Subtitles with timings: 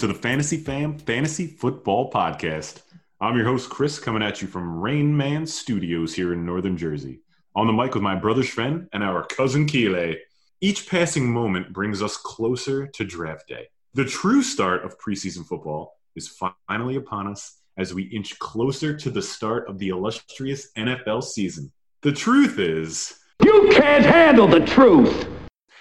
[0.00, 2.80] to the Fantasy Fam Fantasy Football Podcast.
[3.20, 7.20] I'm your host, Chris, coming at you from Rain Man Studios here in Northern Jersey.
[7.54, 10.16] On the mic with my brother Sven and our cousin Keeley.
[10.62, 13.68] Each passing moment brings us closer to draft day.
[13.92, 16.34] The true start of preseason football is
[16.66, 21.70] finally upon us as we inch closer to the start of the illustrious NFL season.
[22.00, 25.28] The truth is, You can't handle the truth!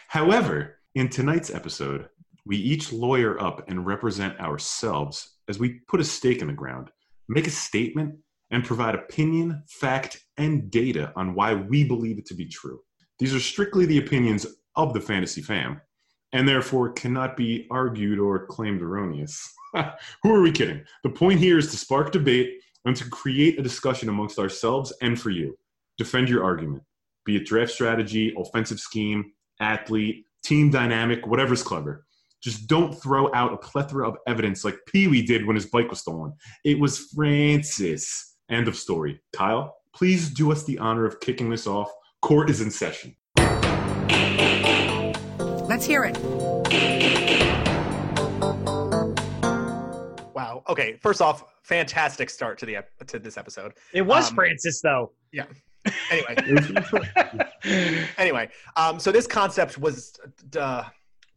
[0.10, 2.10] However, in tonight's episode,
[2.46, 6.90] we each lawyer up and represent ourselves as we put a stake in the ground,
[7.28, 8.16] make a statement,
[8.52, 12.80] and provide opinion, fact, and data on why we believe it to be true.
[13.20, 15.82] These are strictly the opinions of the fantasy fam,
[16.34, 19.54] and therefore cannot be argued or claimed erroneous.
[20.24, 20.84] Who are we kidding?
[21.04, 25.20] The point here is to spark debate and to create a discussion amongst ourselves and
[25.20, 25.58] for you.
[25.98, 26.84] Defend your argument,
[27.26, 32.06] be it draft strategy, offensive scheme, athlete, team dynamic, whatever's clever.
[32.42, 35.90] Just don't throw out a plethora of evidence like Pee Wee did when his bike
[35.90, 36.34] was stolen.
[36.64, 38.38] It was Francis.
[38.50, 39.22] End of story.
[39.34, 41.92] Kyle, please do us the honor of kicking this off.
[42.22, 43.16] Court is in session.
[45.68, 46.18] Let's hear it.
[50.34, 50.64] Wow.
[50.70, 50.98] Okay.
[51.02, 53.74] First off, fantastic start to the ep- to this episode.
[53.94, 55.12] It was Um, Francis, though.
[55.32, 55.46] Yeah.
[56.12, 56.36] Anyway,
[58.18, 60.20] anyway, um, so this concept was
[60.60, 60.84] uh,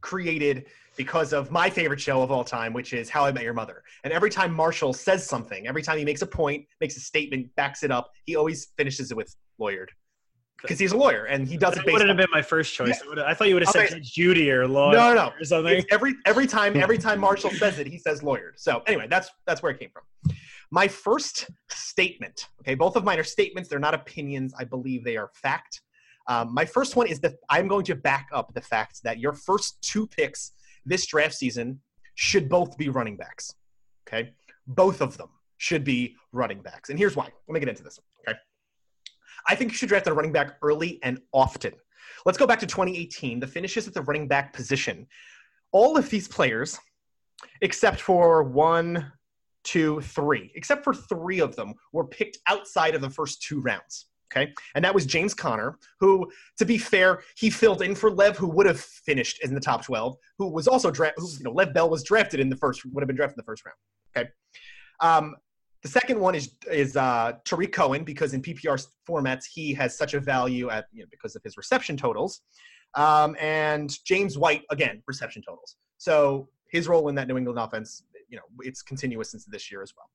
[0.01, 0.67] created
[1.03, 3.83] because of my favorite show of all time, which is How I Met Your Mother.
[4.05, 7.49] And every time Marshall says something, every time he makes a point, makes a statement,
[7.57, 9.89] backs it up, he always finishes it with lawyered
[10.61, 12.41] because he's a lawyer and he does That it based wouldn't on have been my
[12.41, 13.01] first choice.
[13.05, 13.95] Would've- I thought you would have said Okay.
[13.97, 15.33] Judge Judy or law No, no, no.
[15.41, 15.77] or something.
[15.79, 18.53] It's every every time every time Marshall says it, he says lawyered.
[18.57, 20.05] So anyway, that's that's where it came from.
[20.71, 22.47] My first statement.
[22.61, 23.69] Okay, both of mine are statements.
[23.69, 24.55] They're not opinions.
[24.57, 25.81] I believe they are fact.
[26.29, 29.33] Um, my first one is that I'm going to back up the fact that your
[29.33, 30.53] first two picks
[30.85, 31.81] this draft season
[32.15, 33.55] should both be running backs.
[34.07, 34.33] Okay,
[34.67, 37.25] both of them should be running backs, and here's why.
[37.25, 37.99] Let me get into this.
[38.29, 38.39] Okay,
[39.47, 41.73] I think you should draft a running back early and often.
[42.25, 43.41] Let's go back to 2018.
[43.41, 45.07] The finishes at the running back position.
[45.73, 46.79] All of these players,
[47.63, 49.13] except for one,
[49.65, 54.07] two, three, except for three of them, were picked outside of the first two rounds.
[54.35, 54.53] Okay.
[54.75, 58.49] And that was James Conner, who, to be fair, he filled in for Lev, who
[58.49, 61.91] would have finished in the top 12, who was also drafted, you know, Lev Bell
[61.91, 63.77] was drafted in the first, would have been drafted in the first round.
[64.17, 64.31] Okay.
[65.01, 65.37] Um,
[65.83, 70.15] the second one is is uh, Tarik Cohen because in PPR formats he has such
[70.15, 72.43] a value at you know, because of his reception totals,
[72.95, 75.77] um, and James White again reception totals.
[75.99, 79.83] So his role in that New England offense, you know, it's continuous into this year
[79.83, 80.09] as well.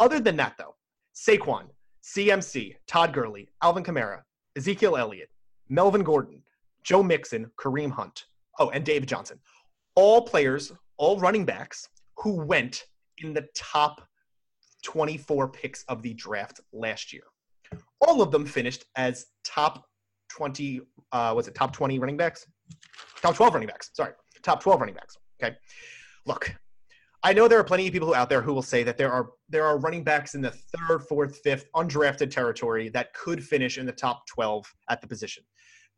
[0.00, 0.74] Other than that, though,
[1.14, 1.66] Saquon,
[2.04, 4.20] CMC, Todd Gurley, Alvin Kamara,
[4.56, 5.30] Ezekiel Elliott,
[5.70, 6.42] Melvin Gordon,
[6.82, 8.26] Joe Mixon, Kareem Hunt,
[8.58, 9.38] oh, and David Johnson,
[9.94, 11.88] all players, all running backs
[12.18, 12.84] who went
[13.18, 14.06] in the top
[14.82, 17.22] 24 picks of the draft last year.
[18.02, 19.86] All of them finished as top
[20.28, 20.82] 20,
[21.12, 22.46] uh, was it top 20 running backs?
[23.22, 24.12] Top 12 running backs, sorry.
[24.42, 25.16] Top 12 running backs.
[25.42, 25.56] Okay.
[26.26, 26.54] Look,
[27.24, 29.30] I know there are plenty of people out there who will say that there are
[29.48, 33.86] there are running backs in the third, fourth, fifth, undrafted territory that could finish in
[33.86, 35.42] the top 12 at the position.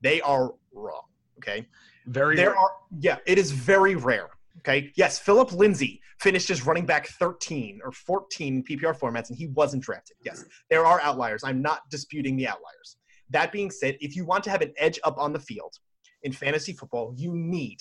[0.00, 1.03] They are wrong.
[1.38, 1.66] Okay.
[2.06, 2.70] Very There are,
[3.00, 4.28] yeah, it is very rare.
[4.59, 4.92] Okay.
[4.94, 9.82] Yes, Philip Lindsay finished as running back 13 or 14 PPR formats, and he wasn't
[9.82, 10.16] drafted.
[10.25, 11.42] Yes, there are outliers.
[11.44, 12.98] I'm not disputing the outliers.
[13.31, 15.75] That being said, if you want to have an edge up on the field
[16.22, 17.81] in fantasy football, you need,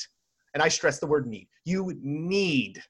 [0.56, 2.82] and I stress the word need, you need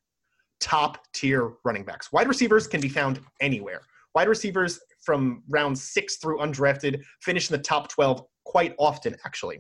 [0.60, 2.12] top tier running backs.
[2.12, 3.82] Wide receivers can be found anywhere.
[4.14, 9.60] Wide receivers from round six through undrafted finish in the top 12 quite often, actually.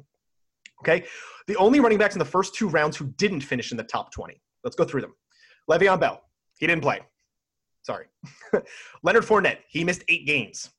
[0.82, 1.06] Okay.
[1.48, 4.12] The only running backs in the first two rounds who didn't finish in the top
[4.12, 4.42] 20.
[4.64, 5.14] Let's go through them.
[5.70, 6.22] Le'Veon Bell,
[6.58, 7.02] he didn't play.
[7.84, 8.06] Sorry.
[9.04, 10.72] Leonard Fournette, he missed eight games.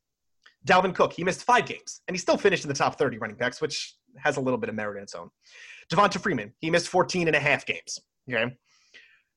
[0.66, 3.36] Dalvin Cook, he missed five games, and he still finished in the top 30 running
[3.36, 5.30] backs, which has a little bit of merit in its own.
[5.92, 8.00] Devonta Freeman, he missed 14 and a half games.
[8.28, 8.52] Okay.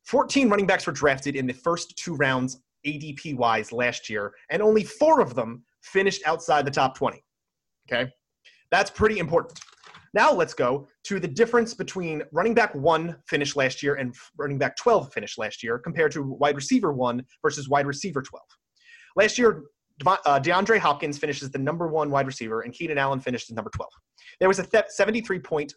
[0.09, 4.59] 14 running backs were drafted in the first two rounds ADP wise last year, and
[4.59, 7.23] only four of them finished outside the top 20.
[7.87, 8.11] Okay.
[8.71, 9.59] That's pretty important.
[10.15, 14.57] Now let's go to the difference between running back one finished last year and running
[14.57, 18.43] back 12 finished last year compared to wide receiver one versus wide receiver 12.
[19.15, 19.65] Last year,
[20.07, 23.55] uh, DeAndre Hopkins finished as the number one wide receiver, and Keenan Allen finished as
[23.55, 23.91] number 12.
[24.39, 25.71] There was a 73 point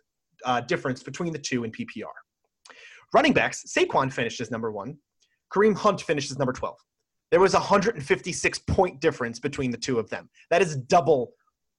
[0.46, 2.06] uh, difference between the two in PPR.
[3.12, 4.96] Running backs, Saquon finished as number one,
[5.52, 6.76] Kareem Hunt finished as number 12.
[7.30, 10.28] There was a 156 point difference between the two of them.
[10.50, 11.32] That is double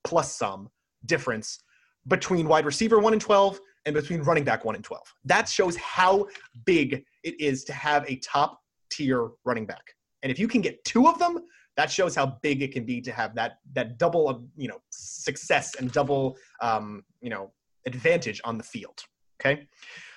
[0.03, 0.69] plus some
[1.05, 1.59] difference
[2.07, 5.01] between wide receiver 1 and 12 and between running back 1 and 12.
[5.25, 6.27] That shows how
[6.65, 8.59] big it is to have a top
[8.91, 9.83] tier running back.
[10.21, 11.39] And if you can get two of them,
[11.75, 14.79] that shows how big it can be to have that that double of you know
[14.91, 17.51] success and double um, you know
[17.85, 19.03] advantage on the field.
[19.45, 19.67] Okay,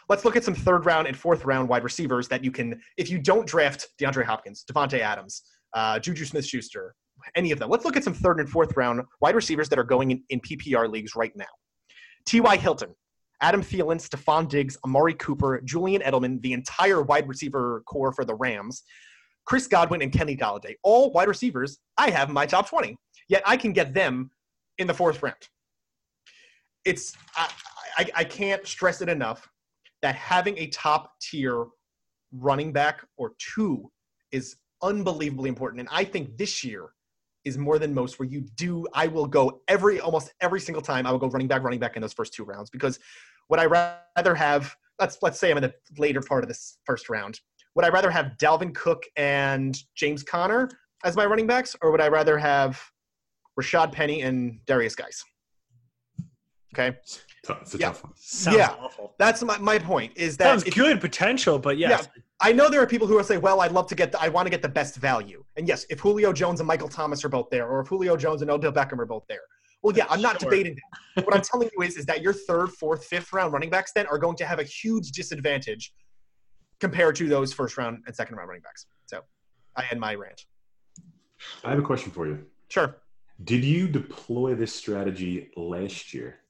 [0.08, 3.10] let's look at some third round and fourth round wide receivers that you can if
[3.10, 5.42] you don't draft DeAndre Hopkins, Davante Adams,
[5.74, 6.94] uh, Juju Smith-Schuster,
[7.34, 7.68] any of them.
[7.68, 10.40] Let's look at some third and fourth round wide receivers that are going in, in
[10.40, 11.44] PPR leagues right now.
[12.26, 12.56] T.Y.
[12.56, 12.94] Hilton,
[13.40, 18.34] Adam Thielen, Stefon Diggs, Amari Cooper, Julian Edelman, the entire wide receiver corps for the
[18.34, 18.82] Rams,
[19.44, 20.74] Chris Godwin, and Kenny Golladay.
[20.82, 22.96] All wide receivers I have in my top 20.
[23.28, 24.30] Yet I can get them
[24.78, 25.36] in the fourth round.
[26.84, 27.50] It's I,
[27.96, 29.48] I, I can't stress it enough
[30.02, 31.66] that having a top tier
[32.32, 33.90] running back or two
[34.32, 35.80] is unbelievably important.
[35.80, 36.90] And I think this year
[37.44, 41.06] is more than most where you do I will go every almost every single time
[41.06, 42.98] I will go running back running back in those first two rounds because
[43.48, 47.08] would I rather have let's let's say I'm in the later part of this first
[47.08, 47.40] round.
[47.76, 50.68] Would I rather have Dalvin Cook and James Conner
[51.04, 52.82] as my running backs or would I rather have
[53.58, 55.24] Rashad Penny and Derrius Guice
[56.74, 56.96] okay
[57.48, 57.86] It's a Yeah.
[57.88, 58.12] tough one.
[58.16, 58.74] Sounds Yeah.
[58.80, 59.14] awful.
[59.18, 62.08] that's my, my point is that Sounds if- good potential, but yes.
[62.40, 64.28] I know there are people who will say, "Well, I'd love to get, the, I
[64.28, 67.30] want to get the best value." And yes, if Julio Jones and Michael Thomas are
[67.30, 69.40] both there, or if Julio Jones and Odell Beckham are both there,
[69.82, 70.50] well, yeah, I'm not Sure.
[70.50, 70.76] debating
[71.14, 71.24] that.
[71.26, 74.06] what I'm telling you is, is that your third, fourth, fifth round running backs then
[74.08, 75.94] are going to have a huge disadvantage
[76.80, 78.84] compared to those first round and second round running backs.
[79.06, 79.22] So,
[79.74, 80.44] I end my rant.
[81.64, 82.44] I have a question for you.
[82.68, 82.96] Sure,
[83.44, 86.40] Did you deploy this strategy last year?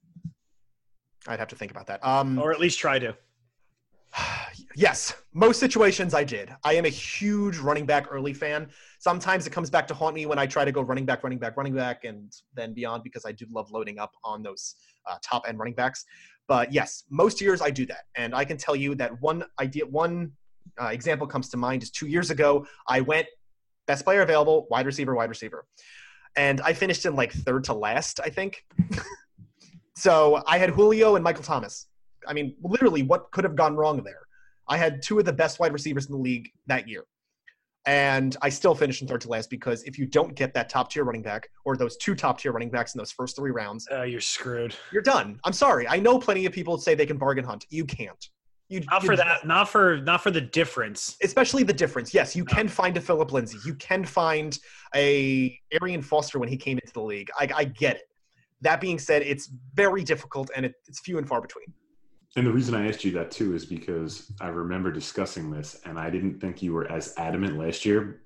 [1.28, 2.05] I'd have to think about that.
[2.05, 3.17] Um, Or at least try to.
[4.78, 6.50] Yes, most situations I did.
[6.62, 8.69] I am a huge running back early fan.
[8.99, 11.38] Sometimes it comes back to haunt me when I try to go running back, running
[11.38, 14.75] back, running back, and then beyond because I do love loading up on those
[15.11, 16.05] uh, top end running backs.
[16.46, 19.87] But yes, most years I do that, and I can tell you that one idea,
[19.87, 20.32] one
[20.79, 22.67] uh, example comes to mind is two years ago.
[22.87, 23.26] I went
[23.87, 25.64] best player available, wide receiver, wide receiver,
[26.37, 28.62] and I finished in like third to last, I think.
[29.96, 31.87] so I had Julio and Michael Thomas.
[32.28, 34.20] I mean, literally, what could have gone wrong there?
[34.69, 37.04] I had two of the best wide receivers in the league that year.
[37.87, 40.90] And I still finished in third to last because if you don't get that top
[40.90, 43.87] tier running back or those two top tier running backs in those first three rounds,
[43.93, 44.75] Uh, you're screwed.
[44.93, 45.38] you're done.
[45.44, 45.87] I'm sorry.
[45.87, 47.64] I know plenty of people say they can bargain hunt.
[47.70, 48.28] You can't.
[48.69, 49.46] You, Not for that.
[49.46, 51.16] Not for not for the difference.
[51.22, 52.12] Especially the difference.
[52.12, 53.58] Yes, you can find a Philip Lindsay.
[53.64, 54.58] You can find
[54.96, 57.31] a Arian Foster when he came into the league.
[57.38, 58.02] I, I get it.
[58.62, 61.67] That being said, it's very difficult and it, it's few and far between.
[62.37, 65.99] And the reason I asked you that too is because I remember discussing this, and
[65.99, 68.20] I didn't think you were as adamant last year.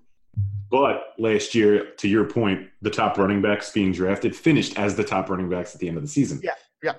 [0.71, 5.05] But last year, to your point, the top running backs being drafted finished as the
[5.05, 6.41] top running backs at the end of the season.
[6.43, 6.95] Yeah, yeah.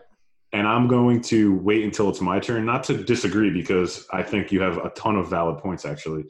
[0.53, 4.51] And I'm going to wait until it's my turn, not to disagree, because I think
[4.51, 6.25] you have a ton of valid points actually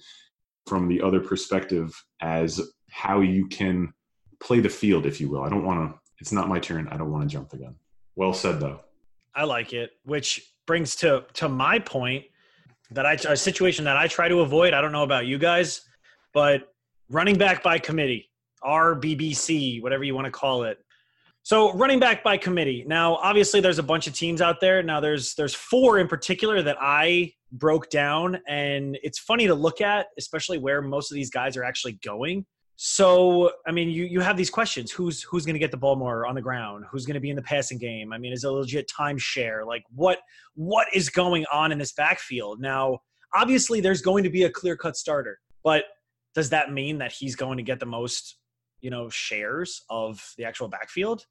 [0.68, 3.94] from the other perspective as how you can
[4.39, 5.44] play the field, if you will.
[5.44, 6.88] I don't want to, it's not my turn.
[6.89, 7.75] I don't want to jump the gun.
[8.15, 8.79] Well said, though.
[9.33, 12.25] I like it, which brings to to my point
[12.91, 14.73] that I a situation that I try to avoid.
[14.73, 15.81] I don't know about you guys,
[16.33, 16.73] but
[17.09, 18.29] running back by committee,
[18.63, 20.77] RBBC, whatever you want to call it.
[21.43, 22.84] So running back by committee.
[22.86, 24.84] Now, obviously, there's a bunch of teams out there.
[24.84, 29.81] Now, there's there's four in particular that I broke down, and it's funny to look
[29.81, 32.45] at, especially where most of these guys are actually going.
[32.83, 35.95] So, I mean, you you have these questions: who's who's going to get the ball
[35.95, 36.85] more on the ground?
[36.89, 38.11] Who's going to be in the passing game?
[38.11, 39.67] I mean, is it a legit timeshare?
[39.67, 40.17] Like, what
[40.55, 42.97] what is going on in this backfield now?
[43.35, 45.83] Obviously, there's going to be a clear cut starter, but
[46.33, 48.38] does that mean that he's going to get the most,
[48.79, 51.23] you know, shares of the actual backfield?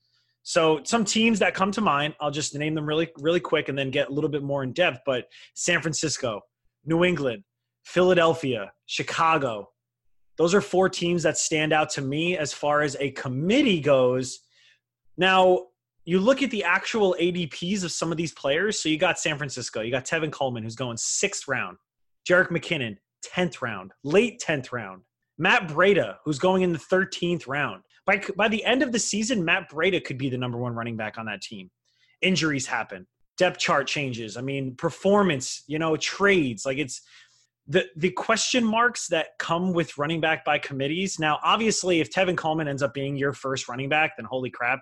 [0.45, 3.77] So, some teams that come to mind, I'll just name them really really quick and
[3.77, 5.01] then get a little bit more in depth.
[5.05, 6.43] But San Francisco,
[6.85, 7.43] New England,
[7.83, 9.71] Philadelphia, Chicago,
[10.41, 14.41] those are four teams that stand out to me as far as a committee goes.
[15.19, 15.67] Now,
[16.07, 18.83] you look at the actual ADPs of some of these players.
[18.83, 21.77] So you got San Francisco, you got Tevin Coleman, who's going sixth round,
[22.27, 25.03] Jerick McKinnon, 10th round, late 10th round,
[25.37, 27.83] Matt Breida, who's going in the 13th round.
[28.07, 30.97] By, by the end of the season, Matt Breida could be the number one running
[30.97, 31.71] back on that team.
[32.23, 33.07] Injuries happen,
[33.37, 34.39] depth chart changes.
[34.39, 36.65] I mean, performance, you know, trades.
[36.65, 37.03] Like it's,
[37.67, 41.19] the the question marks that come with running back by committees.
[41.19, 44.81] Now, obviously, if Tevin Coleman ends up being your first running back, then holy crap,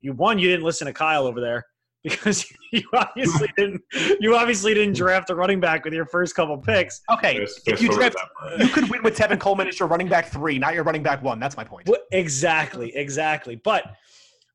[0.00, 0.38] you won.
[0.38, 1.66] you didn't listen to Kyle over there
[2.04, 3.82] because you obviously didn't
[4.20, 7.02] you obviously didn't draft a running back with your first couple picks.
[7.10, 8.16] Okay, Fast- if you draft,
[8.58, 11.22] you could win with Tevin Coleman as your running back three, not your running back
[11.22, 11.38] one.
[11.38, 11.88] That's my point.
[11.88, 13.56] Well, exactly, exactly.
[13.56, 13.84] But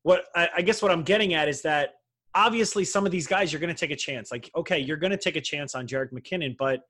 [0.02, 1.94] what I, I guess what I'm getting at is that
[2.34, 4.30] obviously some of these guys you're going to take a chance.
[4.30, 6.80] Like, okay, you're going to take a chance on Jerick McKinnon, but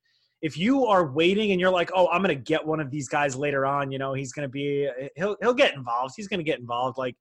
[0.47, 3.09] if you are waiting and you're like, oh, I'm going to get one of these
[3.09, 6.15] guys later on, you know, he's going to be, he'll, he'll get involved.
[6.17, 6.99] He's going to get involved.
[6.99, 7.17] Like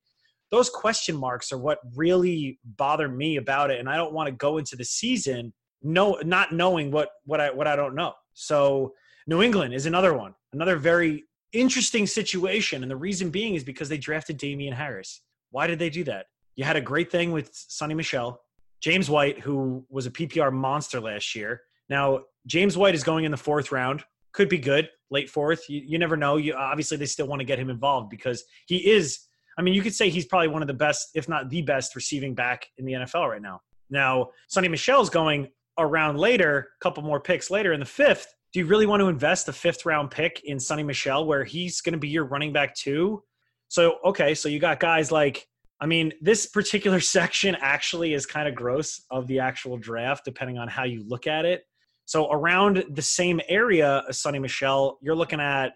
[0.51, 3.79] those question marks are what really bother me about it.
[3.79, 5.51] And I don't want to go into the season
[5.81, 8.13] no, not knowing what, what I, what I don't know.
[8.33, 8.93] So
[9.25, 12.83] New England is another one, another very interesting situation.
[12.83, 15.21] And the reason being is because they drafted Damien Harris.
[15.49, 16.27] Why did they do that?
[16.55, 18.39] You had a great thing with Sony Michel,
[18.81, 21.61] James White, who was a PPR monster last year.
[21.89, 24.03] Now, James White is going in the fourth round.
[24.33, 25.69] Could be good, late fourth.
[25.69, 26.37] You, you never know.
[26.37, 29.19] You, obviously, they still want to get him involved because he is.
[29.57, 31.95] I mean, you could say he's probably one of the best, if not the best,
[31.95, 33.61] receiving back in the NFL right now.
[33.89, 38.33] Now, Sony Michel's going around later, a couple more picks later in the fifth.
[38.51, 41.81] Do you really want to invest a fifth round pick in Sony Michel where he's
[41.81, 43.23] going to be your running back too?
[43.69, 45.47] So, okay, so you got guys like
[45.79, 50.57] I mean, this particular section actually is kind of gross of the actual draft, depending
[50.57, 51.65] on how you look at it.
[52.05, 55.73] So around the same area as Sony Michel, you're looking at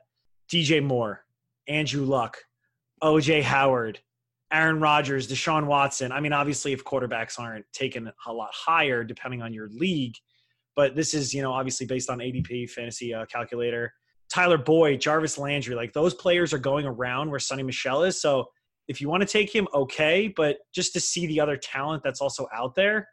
[0.51, 1.25] DJ Moore,
[1.67, 2.37] Andrew Luck,
[3.03, 3.99] OJ Howard,
[4.51, 6.11] Aaron Rodgers, Deshaun Watson.
[6.11, 10.15] I mean, obviously, if quarterbacks aren't taken a lot higher, depending on your league,
[10.75, 13.93] but this is, you know, obviously based on ADP fantasy uh, calculator.
[14.31, 18.21] Tyler Boyd, Jarvis Landry, like those players are going around where Sony Michel is.
[18.21, 18.45] So
[18.87, 22.21] if you want to take him, okay, but just to see the other talent that's
[22.21, 23.07] also out there.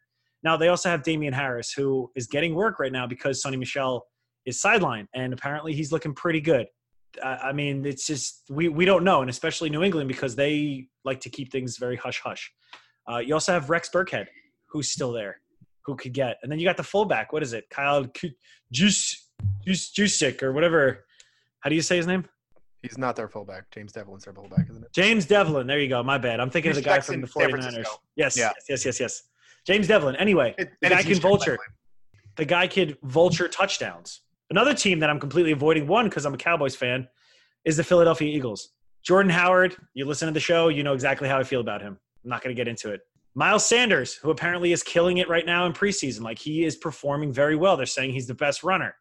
[0.47, 4.07] Now they also have Damien Harris, who is getting work right now because Sony Michel
[4.45, 6.69] is sidelined, and apparently he's looking pretty good.
[7.21, 11.19] I mean, it's just we we don't know, and especially New England because they like
[11.23, 12.53] to keep things very hush hush.
[13.11, 14.27] Uh, you also have Rex Burkhead,
[14.67, 15.41] who's still there,
[15.85, 17.33] who could get, and then you got the fullback.
[17.33, 18.07] What is it, Kyle
[18.71, 19.29] Juice
[19.65, 21.07] Juice Jusick or whatever?
[21.59, 22.25] How do you say his name?
[22.83, 23.69] He's not their fullback.
[23.73, 24.93] James Develin's their fullback, isn't it?
[24.93, 25.67] James Develin.
[25.67, 26.05] There you go.
[26.05, 26.39] My bad.
[26.39, 27.85] I'm thinking of the guy from the 49ers.
[28.15, 28.53] Yes, yeah.
[28.69, 29.23] yes, yes, yes,
[29.67, 30.17] James Develin.
[30.17, 31.59] Anyway, it, the guy can vulture.
[32.37, 34.21] The guy could vulture touchdowns.
[34.51, 37.09] Another team that I'm completely avoiding, one, because I'm a Cowboys fan,
[37.65, 38.71] is the Philadelphia Eagles.
[39.03, 41.99] Jordan Howard, you listen to the show, you know exactly how I feel about him.
[42.25, 43.01] I'm not going to get into it.
[43.35, 46.23] Miles Sanders, who apparently is killing it right now in preseason.
[46.23, 47.77] Like he is performing very well.
[47.77, 48.95] They're saying he's the best runner.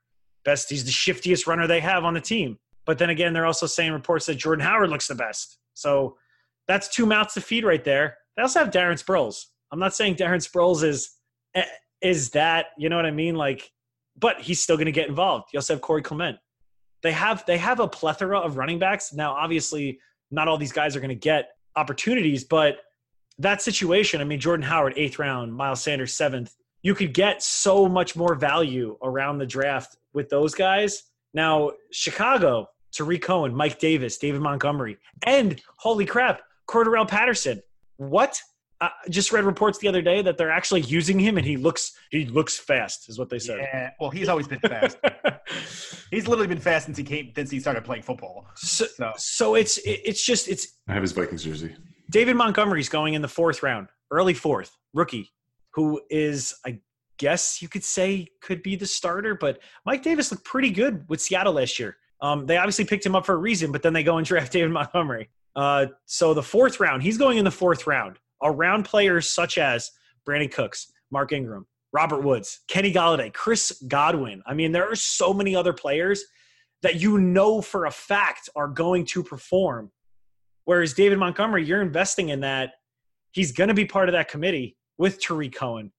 [0.43, 2.59] Best, he's the shiftiest runner they have on the team.
[2.85, 5.57] But then again, they're also saying reports that Jordan Howard looks the best.
[5.73, 6.17] So
[6.67, 8.17] that's two mouths to feed right there.
[8.35, 9.45] They also have Darren Sproles.
[9.71, 11.11] I'm not saying Darren Sproles is
[11.53, 11.65] eh,
[12.01, 13.71] is that you know what I mean, like,
[14.17, 15.49] but he's still going to get involved.
[15.53, 16.37] You also have Corey Clement.
[17.01, 19.33] They have they have a plethora of running backs now.
[19.33, 19.99] Obviously,
[20.31, 22.77] not all these guys are going to get opportunities, but
[23.39, 24.21] that situation.
[24.21, 26.55] I mean, Jordan Howard eighth round, Miles Sanders seventh.
[26.81, 31.03] You could get so much more value around the draft with those guys.
[31.33, 37.61] Now, Chicago, Tarik Cohen, Mike Davis, David Montgomery, and holy crap, Cordarrelle Patterson.
[37.97, 38.39] What?
[38.81, 41.93] I just read reports the other day that they're actually using him, and he looks
[42.11, 43.59] he looks fast, is what they said.
[43.59, 44.97] Yeah, well, he's always been fast.
[46.11, 48.47] he's literally been fast since he came since he started playing football.
[48.55, 50.67] So, so, so it's it's just it's.
[50.89, 51.73] I have his Vikings jersey.
[52.09, 55.31] David Montgomery's going in the fourth round, early fourth, rookie,
[55.73, 56.79] who is I
[57.17, 61.21] guess you could say could be the starter, but Mike Davis looked pretty good with
[61.21, 61.95] Seattle last year.
[62.21, 64.51] Um, they obviously picked him up for a reason, but then they go and draft
[64.51, 65.29] David Montgomery.
[65.55, 69.91] Uh, so the fourth round, he's going in the fourth round around players such as
[70.27, 74.41] Brandin Cooks, Mark Ingram, Robert Woods, Kenny Golladay, Chris Godwin.
[74.45, 76.23] I mean, there are so many other players
[76.81, 79.91] that you know for a fact are going to perform.
[80.65, 82.71] Whereas David Montgomery, you're investing in that.
[83.31, 85.91] He's going to be part of that committee with Tarik Cohen.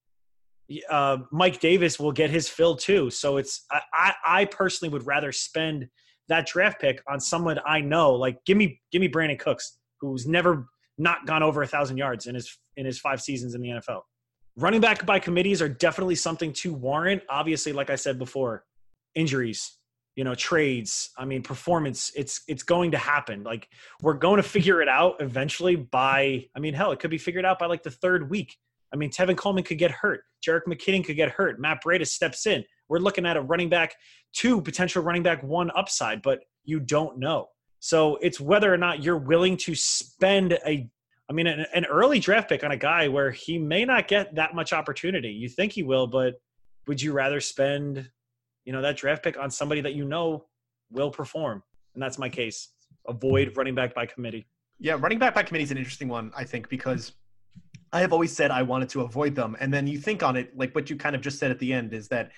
[0.90, 3.10] Uh, Mike Davis will get his fill too.
[3.10, 5.88] So it's I, I personally would rather spend–
[6.28, 8.12] that draft pick on someone I know.
[8.12, 12.26] Like give me give me Brandin Cooks, who's never not gone over a thousand yards
[12.26, 14.02] in his in his five seasons in the NFL.
[14.56, 17.22] Running back by committees are definitely something to warrant.
[17.28, 18.64] Obviously, like I said before,
[19.14, 19.78] injuries,
[20.14, 21.10] you know, trades.
[21.18, 22.10] I mean, performance.
[22.16, 23.42] It's it's going to happen.
[23.42, 23.68] Like
[24.00, 25.76] we're going to figure it out eventually.
[25.76, 28.56] By I mean, hell, it could be figured out by like the third week.
[28.92, 30.22] I mean, Tevin Coleman could get hurt.
[30.46, 31.60] Jerick McKinnon could get hurt.
[31.60, 32.64] Matt Breida steps in.
[32.88, 33.94] We're looking at a running back
[34.32, 37.48] two, potential running back one upside, but you don't know.
[37.80, 40.88] So it's whether or not you're willing to spend a,
[41.28, 44.34] I mean, an, an early draft pick on a guy where he may not get
[44.36, 45.30] that much opportunity.
[45.30, 46.34] You think he will, but
[46.86, 48.10] would you rather spend,
[48.64, 50.46] you know, that draft pick on somebody that you know
[50.90, 51.62] will perform?
[51.94, 52.68] And that's my case.
[53.08, 54.46] Avoid running back by committee.
[54.78, 57.12] Yeah, running back by committee is an interesting one, I think, because
[57.92, 59.56] I have always said I wanted to avoid them.
[59.60, 61.72] And then you think on it, like what you kind of just said at the
[61.72, 62.32] end, is that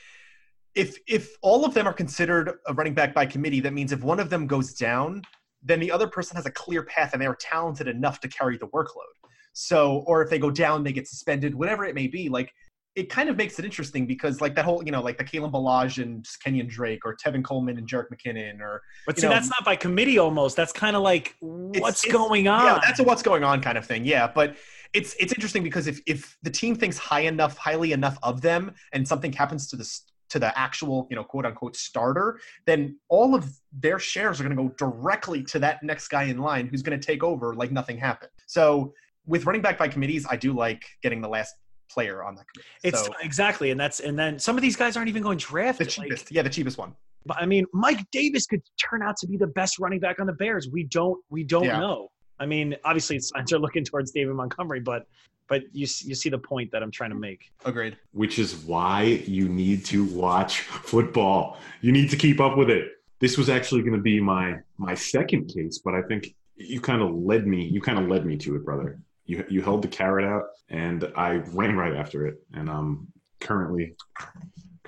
[0.78, 4.02] if if all of them are considered a running back by committee, that means if
[4.02, 5.22] one of them goes down,
[5.62, 8.56] then the other person has a clear path and they are talented enough to carry
[8.56, 9.12] the workload.
[9.52, 12.28] So, or if they go down, they get suspended, whatever it may be.
[12.28, 12.52] Like
[12.94, 15.50] it kind of makes it interesting because like that whole you know like the Kalen
[15.50, 19.48] Ballage and Kenyan Drake or Tevin Coleman and Jerick McKinnon or But see, know- that's
[19.50, 20.56] not by committee almost.
[20.56, 22.64] That's kind of like what's it's- going on.
[22.64, 24.56] yeah that's a what's going on kind of thing yeah but
[24.94, 28.72] it's it's interesting because if if the team thinks high enough highly enough of them
[28.92, 29.84] and something happens to the
[30.30, 34.56] to the actual you know quote unquote starter then all of their shares are going
[34.56, 37.70] to go directly to that next guy in line who's going to take over like
[37.72, 38.92] nothing happened so
[39.26, 41.54] with running back by committees i do like getting the last
[41.90, 44.96] player on that committee It's so, exactly, and that's and then some of these guys
[44.96, 45.86] aren't even going the drafted.
[45.96, 46.94] Like, cheapest yeah the cheapest one
[47.26, 50.26] but I mean, Mike Davis could turn out to be the best running back on
[50.26, 50.68] the Bears.
[50.72, 51.80] We don't we don't Yeah.
[51.80, 52.08] know.
[52.40, 55.04] I mean, obviously, signs are looking towards David Montgomery, but
[55.48, 57.50] but you you see the point that I'm trying to make.
[57.64, 61.58] agreed which is why you need to watch football.
[61.80, 62.88] You need to keep up with it.
[63.20, 67.02] This was actually going to be my my second case, but I think you kind
[67.02, 67.64] of led me.
[67.64, 69.00] You kind of led me to it, brother.
[69.26, 73.08] You you held the carrot out, and I ran right after it, and I'm
[73.40, 73.94] currently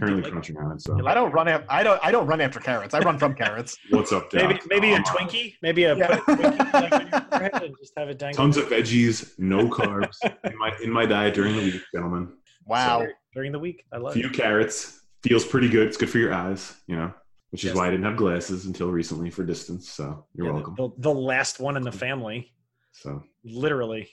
[0.00, 0.80] currently Like- crunching on it.
[0.80, 3.34] So i don't run af- i don't i don't run after carrots i run from
[3.34, 4.42] carrots what's up, Doc?
[4.42, 6.18] Maybe maybe a Um, Twinkie, maybe a, Yeah.
[6.18, 9.68] put a Twinkie like your forehead and just have it dangle Tons of veggies, no
[9.78, 12.32] carbs in my in my diet during the week, gentlemen.
[12.66, 13.84] wow during the week.
[13.92, 14.32] I love few it.
[14.32, 15.86] carrots feels pretty good.
[15.88, 17.12] It's good for your eyes, you know.
[17.50, 17.76] Which is Yes.
[17.76, 19.88] why I didn't have glasses until recently for distance.
[19.90, 20.74] So you're Yeah, welcome.
[20.76, 22.52] The, the last one in the family,
[22.92, 24.08] So literally.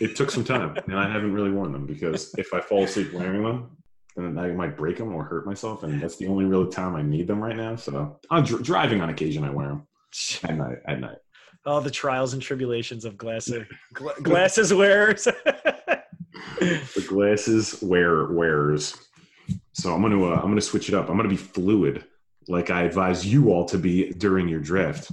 [0.00, 3.12] it took some time, and I haven't really worn them because if I fall asleep
[3.12, 3.76] wearing them,
[4.16, 7.02] then I might break them or hurt myself, and that's the only real time I
[7.02, 7.76] need them right now.
[7.76, 9.44] So I'm dr- driving on occasion.
[9.44, 9.86] I wear them
[10.44, 10.78] at night.
[10.86, 11.18] At night.
[11.64, 15.28] All the trials and tribulations of glasses gla- glasses wearers.
[16.60, 18.96] The glasses wear wearers.
[19.74, 21.08] So I'm gonna uh, I'm gonna switch it up.
[21.08, 22.04] I'm gonna be fluid,
[22.48, 25.10] like I advise you all to be during your draft.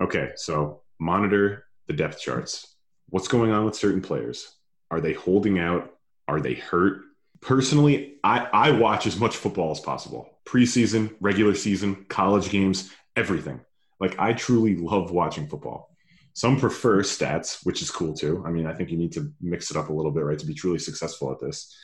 [0.00, 2.76] Okay, so monitor the depth charts.
[3.08, 4.56] What's going on with certain players?
[4.90, 5.92] Are they holding out?
[6.28, 7.02] Are they hurt?
[7.42, 10.30] Personally, I, I watch as much football as possible.
[10.46, 13.60] Preseason, regular season, college games, everything.
[13.98, 15.90] Like I truly love watching football.
[16.34, 18.42] Some prefer stats, which is cool too.
[18.46, 20.46] I mean, I think you need to mix it up a little bit, right, to
[20.46, 21.76] be truly successful at this.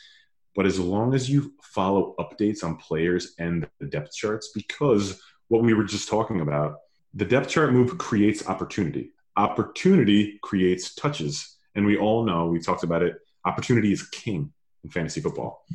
[0.55, 5.61] But as long as you follow updates on players and the depth charts, because what
[5.61, 6.77] we were just talking about,
[7.13, 9.11] the depth chart move creates opportunity.
[9.35, 11.57] Opportunity creates touches.
[11.75, 15.65] And we all know, we talked about it, opportunity is king in fantasy football,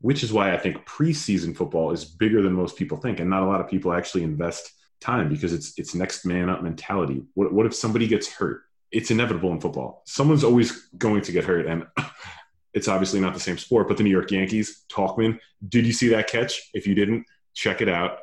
[0.00, 3.20] which is why I think preseason football is bigger than most people think.
[3.20, 6.62] And not a lot of people actually invest time because it's it's next man up
[6.62, 7.22] mentality.
[7.34, 8.62] What what if somebody gets hurt?
[8.90, 10.02] It's inevitable in football.
[10.06, 11.86] Someone's always going to get hurt, and
[12.74, 13.88] it's obviously not the same sport.
[13.88, 16.70] But the New York Yankees, Tauchman, did you see that catch?
[16.74, 18.18] If you didn't, check it out.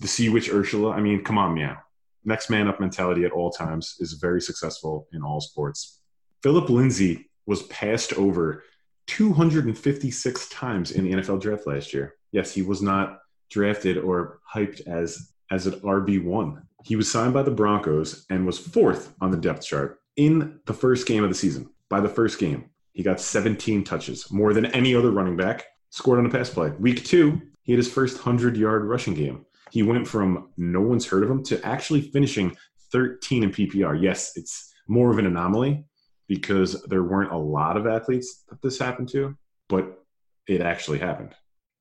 [0.00, 0.90] The Sea Witch Ursula.
[0.90, 1.76] I mean, come on, meow.
[2.24, 6.00] Next man up mentality at all times is very successful in all sports.
[6.42, 8.62] Philip Lindsay was passed over
[9.10, 12.14] 256 times in the NFL draft last year.
[12.30, 13.18] Yes, he was not
[13.50, 16.62] drafted or hyped as as an RB1.
[16.84, 20.72] He was signed by the Broncos and was fourth on the depth chart in the
[20.72, 21.68] first game of the season.
[21.88, 26.20] By the first game, he got 17 touches, more than any other running back, scored
[26.20, 26.70] on a pass play.
[26.78, 29.44] Week two, he had his first 100 yard rushing game.
[29.72, 32.56] He went from no one's heard of him to actually finishing
[32.92, 34.00] 13 in PPR.
[34.00, 35.84] Yes, it's more of an anomaly
[36.30, 39.36] because there weren't a lot of athletes that this happened to,
[39.68, 40.00] but
[40.46, 41.34] it actually happened.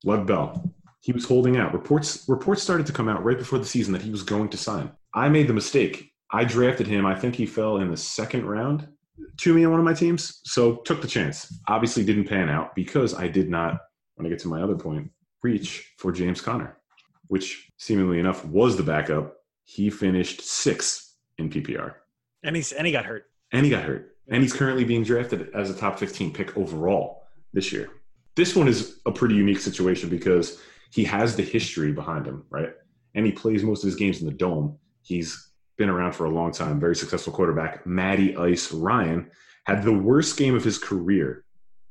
[0.03, 1.71] Lud Bell, he was holding out.
[1.71, 4.57] Reports reports started to come out right before the season that he was going to
[4.57, 4.91] sign.
[5.13, 6.11] I made the mistake.
[6.31, 7.05] I drafted him.
[7.05, 8.87] I think he fell in the second round
[9.37, 10.41] to me on one of my teams.
[10.45, 11.55] So took the chance.
[11.67, 13.77] Obviously didn't pan out because I did not,
[14.15, 15.11] when I get to my other point,
[15.43, 16.75] reach for James Conner,
[17.27, 19.35] which seemingly enough was the backup.
[19.65, 21.93] He finished sixth in PPR.
[22.41, 23.25] and he's and he got hurt.
[23.51, 24.15] And he got hurt.
[24.31, 27.89] And he's currently being drafted as a top 15 pick overall this year.
[28.35, 30.61] This one is a pretty unique situation because
[30.91, 32.69] he has the history behind him, right?
[33.15, 34.77] And he plays most of his games in the dome.
[35.01, 37.85] He's been around for a long time, very successful quarterback.
[37.85, 39.29] Matty Ice Ryan
[39.65, 41.43] had the worst game of his career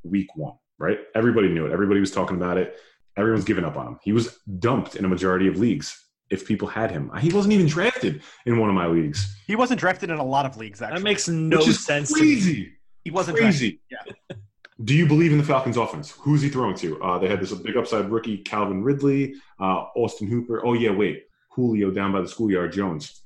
[0.04, 0.98] week one, right?
[1.14, 1.72] Everybody knew it.
[1.72, 2.76] Everybody was talking about it.
[3.16, 3.98] Everyone's given up on him.
[4.02, 7.10] He was dumped in a majority of leagues if people had him.
[7.20, 9.36] He wasn't even drafted in one of my leagues.
[9.46, 10.82] He wasn't drafted in a lot of leagues.
[10.82, 12.08] Actually, That makes no which is sense.
[12.08, 12.20] to me.
[12.20, 12.72] crazy.
[13.04, 13.78] he wasn't drafted.
[13.90, 14.36] Yeah.
[14.84, 16.12] Do you believe in the Falcons' offense?
[16.20, 17.02] Who's he throwing to?
[17.02, 20.64] Uh, they had this big upside rookie, Calvin Ridley, uh, Austin Hooper.
[20.64, 23.22] Oh yeah, wait, Julio down by the schoolyard, Jones.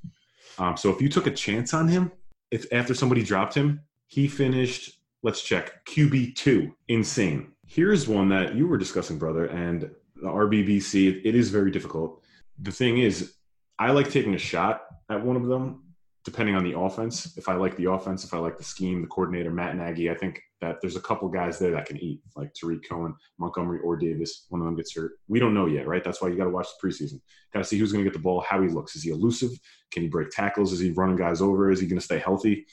[0.58, 2.10] Um, so if you took a chance on him,
[2.50, 4.98] if after somebody dropped him, he finished.
[5.22, 6.74] Let's check QB two.
[6.88, 7.52] Insane.
[7.66, 11.08] Here's one that you were discussing, brother, and the RBBC.
[11.08, 12.21] It, it is very difficult.
[12.62, 13.34] The thing is,
[13.78, 15.92] I like taking a shot at one of them
[16.24, 17.36] depending on the offense.
[17.36, 20.14] If I like the offense, if I like the scheme, the coordinator, Matt Nagy, I
[20.14, 23.96] think that there's a couple guys there that can eat, like Tarik Cohen, Montgomery, or
[23.96, 24.46] Davis.
[24.48, 25.12] One of them gets hurt.
[25.26, 26.04] We don't know yet, right?
[26.04, 27.20] That's why you got to watch the preseason.
[27.52, 28.94] Got to see who's going to get the ball, how he looks.
[28.94, 29.50] Is he elusive?
[29.90, 30.72] Can he break tackles?
[30.72, 31.72] Is he running guys over?
[31.72, 32.66] Is he going to stay healthy?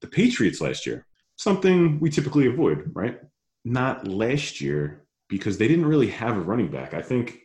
[0.00, 3.20] The Patriots last year, something we typically avoid, right?
[3.64, 6.94] Not last year because they didn't really have a running back.
[6.94, 7.38] I think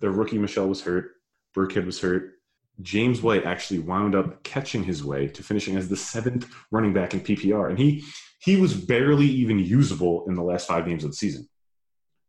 [0.00, 1.10] their rookie Michel was hurt.
[1.56, 2.32] Burkhead was hurt.
[2.80, 7.14] James White actually wound up catching his way to finishing as the seventh running back
[7.14, 8.04] in PPR, and he
[8.40, 11.48] he was barely even usable in the last five games of the season,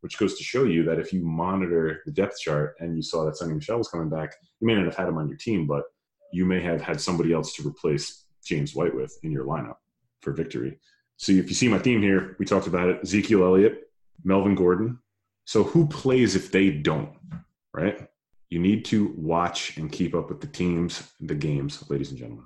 [0.01, 3.25] which goes to show you that if you monitor the depth chart and you saw
[3.25, 5.65] that Sony Michel was coming back, you may not have had him on your team,
[5.65, 5.83] but
[6.31, 9.77] you may have had somebody else to replace James White with in your lineup
[10.21, 10.79] for victory.
[11.17, 13.89] So if you see my theme here, we talked about it: Ezekiel Elliott,
[14.23, 14.99] Melvin Gordon.
[15.45, 17.13] So who plays if they don't?
[17.73, 18.07] Right?
[18.53, 22.45] You need to watch and keep up with the teams, the games, ladies and gentlemen.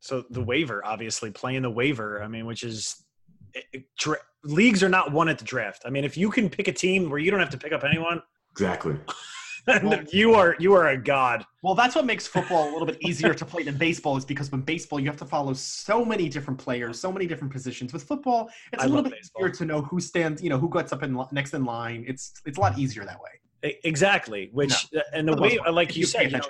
[0.00, 2.22] So the waiver, obviously playing the waiver.
[2.22, 3.06] I mean, which is
[3.54, 5.84] it, it, dra- leagues are not won at the draft.
[5.86, 7.84] I mean, if you can pick a team where you don't have to pick up
[7.84, 8.96] anyone, Exactly.
[10.12, 11.42] you are you are a god.
[11.62, 14.52] Well, that's what makes football a little bit easier to play than baseball is because
[14.52, 17.94] when baseball you have to follow so many different players, so many different positions.
[17.94, 19.46] With football, it's I a little bit baseball.
[19.46, 22.04] easier to know who stands, you know, who gets up in next in line.
[22.06, 23.40] It's it's a lot easier that way.
[23.62, 24.50] Exactly.
[24.52, 26.44] Which uh, and the way, uh, like you you said, you know,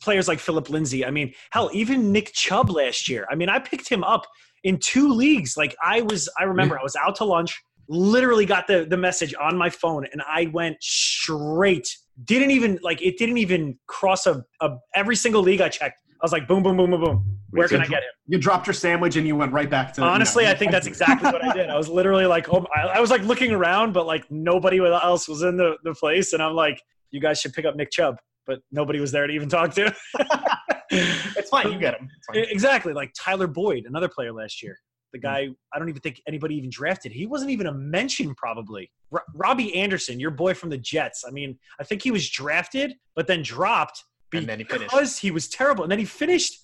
[0.00, 1.04] players like Philip Lindsay.
[1.04, 3.26] I mean, hell, even Nick Chubb last year.
[3.30, 4.26] I mean, I picked him up
[4.64, 5.56] in two leagues.
[5.56, 9.34] Like I was, I remember I was out to lunch, literally got the the message
[9.40, 11.96] on my phone, and I went straight.
[12.24, 13.16] Didn't even like it.
[13.16, 16.00] Didn't even cross a, a every single league I checked.
[16.20, 17.38] I was like, boom, boom, boom, boom, boom.
[17.50, 18.10] Where can I get him?
[18.26, 20.00] You dropped your sandwich and you went right back to.
[20.00, 21.70] you know, Honestly, I think that's exactly what I did.
[21.70, 25.28] I was literally like, oh, I, I was like looking around, but like nobody else
[25.28, 26.32] was in the, the place.
[26.32, 28.16] And I'm like, you guys should pick up Nick Chubb.
[28.46, 29.94] But nobody was there to even talk to.
[30.90, 31.70] It's fine.
[31.70, 32.08] You get him.
[32.32, 32.92] Exactly.
[32.92, 34.72] Like Tyler Boyd, another player last year.
[34.72, 35.08] Hmm.
[35.12, 37.12] The guy, I don't even think anybody even drafted.
[37.12, 38.90] He wasn't even a mention, probably.
[39.10, 41.24] Ro- Robbie Anderson, your boy from the Jets.
[41.26, 44.90] I mean, I think he was drafted, but then dropped And then he finished.
[44.90, 45.84] because he was terrible.
[45.84, 46.58] And then he finished.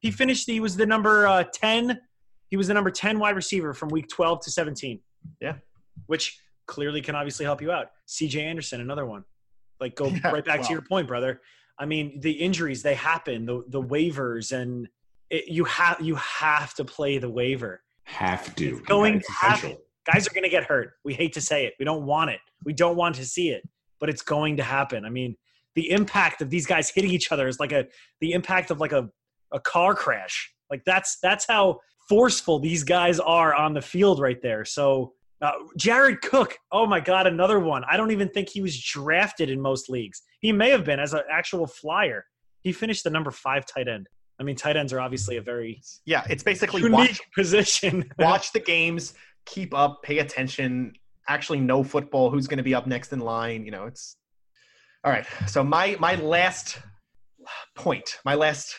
[0.00, 0.46] He finished.
[0.46, 2.00] He was the number uh, ten.
[2.48, 5.00] He was the number ten wide receiver from week twelve to seventeen.
[5.40, 5.54] Yeah.
[6.06, 7.88] which clearly can obviously help you out.
[8.06, 8.40] C.J.
[8.42, 9.24] Anderson, another one.
[9.80, 10.66] Like go Yeah, right back wow.
[10.66, 11.40] to your point, brother.
[11.78, 14.88] I mean, the injuries they happen, the the waivers, and
[15.30, 17.82] it, you have you have to play the waiver.
[18.04, 18.70] Have to.
[18.78, 19.76] It's going It's to happen.
[20.10, 20.92] Guys are going to get hurt.
[21.04, 21.74] We hate to say it.
[21.78, 22.40] We don't want it.
[22.64, 23.62] We don't want to see it,
[24.00, 25.04] but it's going to happen.
[25.04, 25.36] I mean,
[25.78, 27.86] the impact of these guys hitting each other is like a
[28.20, 29.08] the impact of like a
[29.52, 30.52] a car crash.
[30.68, 34.64] Like that's that's how forceful these guys are on the field right there.
[34.64, 37.84] So uh, Jared Cook, oh my God, another one.
[37.88, 40.20] I don't even think he was drafted in most leagues.
[40.40, 42.24] He may have been as an actual flyer.
[42.62, 44.08] He finished the number five tight end.
[44.40, 48.10] I mean, tight ends are obviously a very Yeah, it's basically unique watch position.
[48.18, 49.14] watch the games,
[49.46, 50.94] keep up, pay attention,
[51.28, 53.64] actually know football, who's going to be up next in line.
[53.64, 54.16] You know, it's
[55.04, 55.26] all right.
[55.46, 56.78] So my my last
[57.74, 58.74] point, my last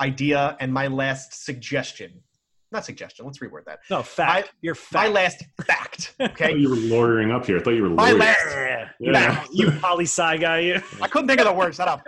[0.00, 2.22] idea, and my last suggestion.
[2.70, 3.24] Not suggestion.
[3.24, 3.78] Let's reword that.
[3.88, 4.52] no fact.
[4.60, 6.14] You're My last fact.
[6.20, 6.54] Okay.
[6.54, 7.56] you were lawyering up here.
[7.58, 8.18] I thought you were My lawyering.
[8.18, 8.56] last-
[9.00, 9.12] Yeah.
[9.12, 9.44] Yeah.
[9.52, 10.58] You poli sci guy.
[10.60, 10.82] You.
[11.00, 11.74] I couldn't think of the word.
[11.74, 12.04] Shut up.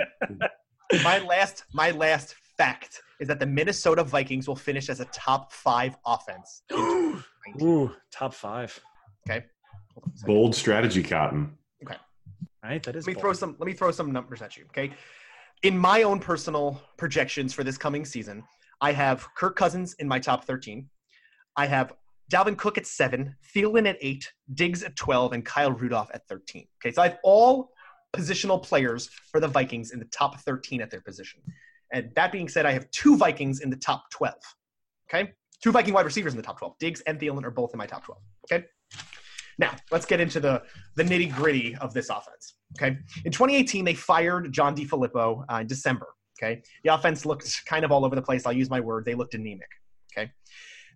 [1.05, 5.53] My last my last fact is that the Minnesota Vikings will finish as a top
[5.53, 6.63] five offense.
[6.71, 6.77] in
[7.59, 7.67] 2019.
[7.69, 8.79] Ooh, top five.
[9.29, 9.47] Okay.
[9.95, 10.27] Hold on a second.
[10.35, 11.57] Bold strategy, Cotton.
[12.63, 13.07] Right, that is.
[13.07, 13.23] let me bold.
[13.23, 14.93] throw some let me throw some numbers at you okay?
[15.63, 18.45] In my own personal projections for this coming season
[18.81, 20.89] i have kirk cousins in my top 13
[21.57, 21.93] i have
[22.33, 26.67] dalvin cook at 7 Thielen at 8 diggs at 12 and kyle rudolph at 13
[26.79, 27.73] okay so i have all
[28.13, 31.41] positional players for the vikings in the top 13 at their position.
[31.93, 34.35] And that being said i have two vikings in the top 12
[35.13, 35.33] okay?
[35.63, 37.87] Two viking wide receivers in the top 12 diggs and Thielen are both in my
[37.87, 38.21] top 12
[38.51, 38.65] okay
[39.61, 40.63] now let's get into the
[40.97, 42.55] the nitty gritty of this offense.
[42.77, 42.97] Okay.
[43.25, 46.07] In 2018, they fired John DeFilippo uh, in December.
[46.43, 46.63] Okay.
[46.83, 48.47] The offense looked kind of all over the place.
[48.47, 49.05] I'll use my word.
[49.05, 49.69] They looked anemic.
[50.13, 50.33] Okay.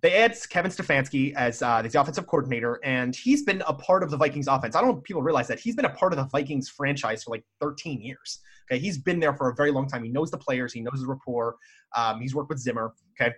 [0.03, 4.11] They add Kevin Stefanski as uh, the offensive coordinator, and he's been a part of
[4.11, 4.75] the Vikings offense.
[4.75, 7.23] I don't know if people realize that he's been a part of the Vikings franchise
[7.25, 8.41] for like 13 years.
[8.71, 8.79] Okay.
[8.81, 10.03] He's been there for a very long time.
[10.05, 11.57] He knows the players, he knows the rapport.
[11.97, 12.95] Um, he's worked with Zimmer.
[13.21, 13.35] Okay.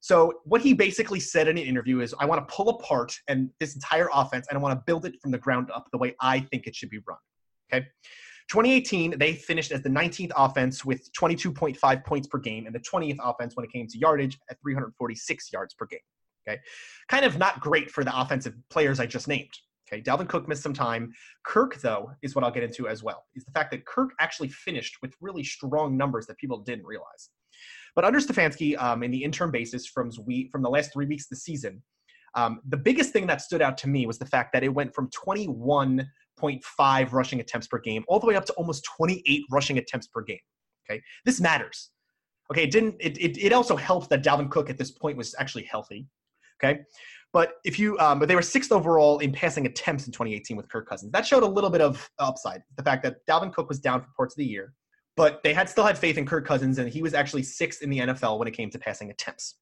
[0.00, 3.50] So what he basically said in an interview is, I want to pull apart and
[3.58, 6.14] this entire offense, and I want to build it from the ground up the way
[6.20, 7.18] I think it should be run.
[7.72, 7.86] Okay.
[8.48, 13.18] 2018, they finished as the 19th offense with 22.5 points per game, and the 20th
[13.22, 15.98] offense when it came to yardage at 346 yards per game.
[16.48, 16.58] Okay.
[17.08, 19.52] Kind of not great for the offensive players I just named.
[19.90, 20.00] Okay.
[20.00, 21.12] Dalvin Cook missed some time.
[21.44, 24.48] Kirk, though, is what I'll get into as well, is the fact that Kirk actually
[24.48, 27.30] finished with really strong numbers that people didn't realize.
[27.94, 31.24] But under Stefanski, um, in the interim basis from we from the last three weeks
[31.24, 31.82] of the season,
[32.34, 34.94] um, the biggest thing that stood out to me was the fact that it went
[34.94, 40.06] from 21.5 rushing attempts per game all the way up to almost 28 rushing attempts
[40.06, 40.38] per game.
[40.88, 41.90] Okay, this matters.
[42.50, 42.96] Okay, it didn't.
[43.00, 46.06] It, it, it also helped that Dalvin Cook at this point was actually healthy.
[46.62, 46.80] Okay,
[47.32, 50.68] but if you, um, but they were sixth overall in passing attempts in 2018 with
[50.68, 51.12] Kirk Cousins.
[51.12, 52.62] That showed a little bit of upside.
[52.76, 54.72] The fact that Dalvin Cook was down for parts of the year,
[55.18, 57.90] but they had still had faith in Kirk Cousins, and he was actually sixth in
[57.90, 59.56] the NFL when it came to passing attempts.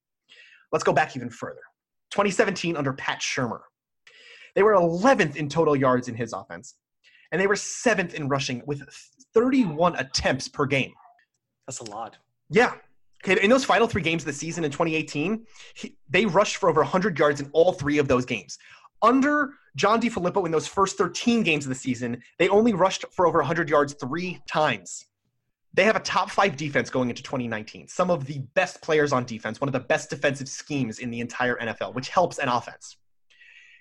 [0.70, 1.62] Let's go back even further.
[2.10, 3.60] 2017 under Pat Shurmur,
[4.54, 6.74] they were 11th in total yards in his offense,
[7.32, 8.82] and they were seventh in rushing with
[9.32, 10.92] 31 attempts per game.
[11.66, 12.18] That's a lot.
[12.50, 12.74] Yeah.
[13.24, 16.68] Okay, in those final three games of the season in 2018, he, they rushed for
[16.68, 18.58] over 100 yards in all three of those games.
[19.00, 23.26] Under John DeFilippo in those first 13 games of the season, they only rushed for
[23.26, 25.06] over 100 yards three times.
[25.76, 27.86] They have a top five defense going into 2019.
[27.88, 31.20] Some of the best players on defense, one of the best defensive schemes in the
[31.20, 32.96] entire NFL, which helps an offense.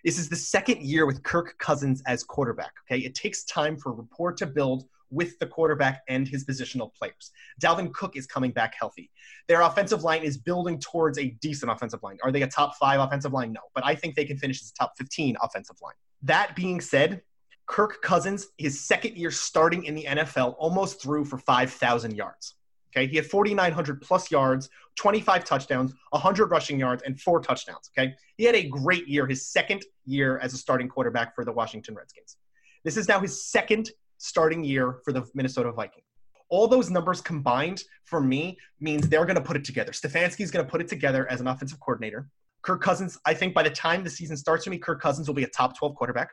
[0.04, 2.74] This is the second year with Kirk Cousins as quarterback.
[2.86, 7.32] Okay, it takes time for rapport to build with the quarterback and his positional players.
[7.62, 9.10] Dalvin Cook is coming back healthy.
[9.48, 12.18] Their offensive line is building towards a decent offensive line.
[12.24, 13.54] Are they a top five offensive line?
[13.54, 15.96] No, but I think they can finish as a top 15 offensive line.
[16.24, 17.22] That being said,
[17.68, 22.56] Kirk Cousins, his second year starting in the NFL, almost threw for 5,000 yards.
[22.96, 27.90] Okay, he had 4,900 plus yards, 25 touchdowns, 100 rushing yards, and four touchdowns.
[27.98, 31.52] Okay, he had a great year, his second year as a starting quarterback for the
[31.52, 32.38] Washington Redskins.
[32.86, 36.06] This is now his second starting year for the Minnesota Vikings.
[36.48, 39.92] All those numbers combined for me means they're going to put it together.
[39.92, 42.30] Stefanski is going to put it together as an offensive coordinator.
[42.62, 45.36] Kirk Cousins, I think by the time the season starts for me, Kirk Cousins will
[45.36, 46.30] be a top 12 quarterback.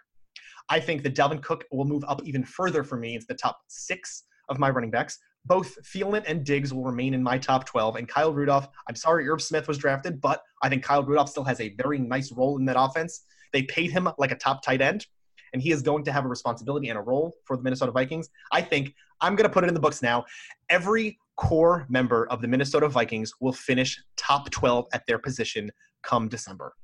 [0.68, 3.60] I think that Dalvin Cook will move up even further for me into the top
[3.68, 5.18] six of my running backs.
[5.44, 7.96] Both Thielen and Diggs will remain in my top 12.
[7.96, 11.44] And Kyle Rudolph, I'm sorry Irv Smith was drafted, but I think Kyle Rudolph still
[11.44, 13.24] has a very nice role in that offense.
[13.52, 15.06] They paid him like a top tight end
[15.52, 18.28] and he is going to have a responsibility and a role for the Minnesota Vikings.
[18.52, 20.24] I think I'm going to put it in the books now.
[20.70, 25.70] Every core member of the Minnesota Vikings will finish top 12 at their position
[26.02, 26.74] come December.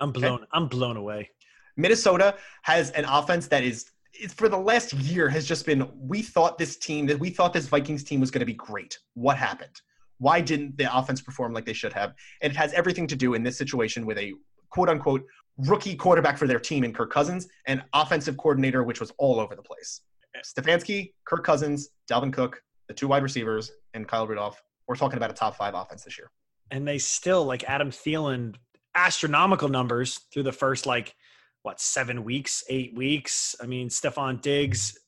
[0.00, 0.40] I'm blown.
[0.40, 0.44] Okay?
[0.52, 1.30] I'm blown away.
[1.76, 3.90] Minnesota has an offense that is
[4.34, 7.68] for the last year has just been we thought this team that we thought this
[7.68, 8.98] Vikings team was going to be great.
[9.14, 9.80] What happened?
[10.18, 12.12] Why didn't the offense perform like they should have?
[12.42, 14.34] And it has everything to do in this situation with a
[14.70, 15.24] quote unquote
[15.58, 19.54] rookie quarterback for their team in Kirk Cousins and offensive coordinator, which was all over
[19.54, 20.02] the place.
[20.44, 24.60] Stefanski, Kirk Cousins, Dalvin Cook, the two wide receivers, and Kyle Rudolph.
[24.86, 26.30] We're talking about a top five offense this year.
[26.70, 28.54] And they still, like Adam Thielen,
[28.94, 31.14] astronomical numbers through the first, like,
[31.62, 33.54] what, seven weeks, eight weeks?
[33.62, 34.98] I mean, Stefon Diggs,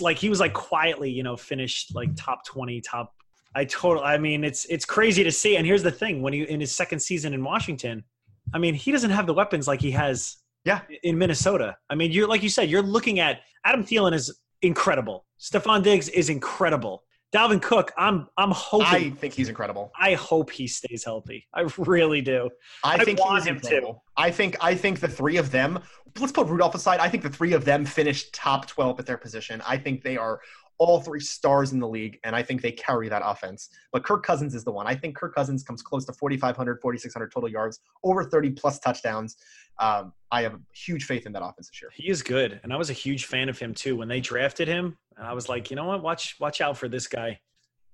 [0.00, 3.12] like, he was like quietly, you know, finished like top 20, top.
[3.54, 5.56] I totally, I mean, it's it's crazy to see.
[5.56, 8.04] And here's the thing when he, in his second season in Washington,
[8.52, 10.80] I mean, he doesn't have the weapons like he has yeah.
[11.02, 11.76] in Minnesota.
[11.88, 15.24] I mean, you're like you said, you're looking at Adam Thielen is incredible.
[15.40, 17.04] Stefon Diggs is incredible.
[17.34, 19.90] Dalvin Cook, I'm I'm hoping I think he's incredible.
[19.98, 21.46] I hope he stays healthy.
[21.52, 22.50] I really do.
[22.84, 23.94] I, I think he's him incredible.
[23.94, 24.00] too.
[24.16, 25.80] I think I think the three of them.
[26.18, 27.00] Let's put Rudolph aside.
[27.00, 29.60] I think the three of them finished top twelve at their position.
[29.66, 30.40] I think they are
[30.78, 33.70] all three stars in the league, and I think they carry that offense.
[33.92, 34.86] But Kirk Cousins is the one.
[34.86, 39.36] I think Kirk Cousins comes close to 4,500, 4,600 total yards, over 30 plus touchdowns.
[39.78, 41.90] Um, I have huge faith in that offense this year.
[41.94, 44.68] He is good, and I was a huge fan of him too when they drafted
[44.68, 44.96] him.
[45.18, 47.40] I was like, you know what, watch watch out for this guy.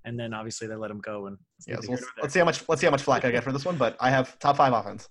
[0.05, 1.27] And then obviously they let him go.
[1.27, 3.43] And yeah, so let's, let's see how much let's see how much flack I get
[3.43, 3.77] for this one.
[3.77, 5.07] But I have top five offense.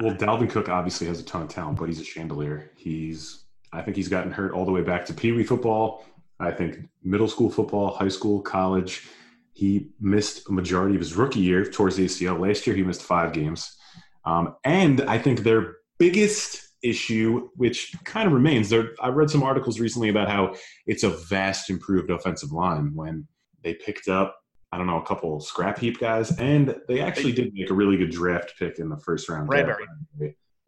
[0.00, 2.70] Well, Dalvin Cook obviously has a ton of talent, but he's a chandelier.
[2.76, 6.04] He's I think he's gotten hurt all the way back to Pee Wee football
[6.40, 9.06] I think middle school football, high school, college.
[9.52, 12.40] He missed a majority of his rookie year towards the ACL.
[12.40, 13.76] Last year, he missed five games.
[14.24, 18.90] Um, and I think their biggest issue, which kind of remains, there.
[19.00, 20.54] I read some articles recently about how
[20.86, 23.28] it's a vast improved offensive line when
[23.62, 24.36] they picked up,
[24.72, 27.96] I don't know, a couple scrap heap guys, and they actually did make a really
[27.96, 29.46] good draft pick in the first round.
[29.46, 29.86] Bradbury.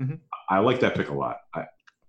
[0.00, 0.14] Mm-hmm.
[0.48, 1.38] I like that pick a lot.
[1.54, 1.64] I,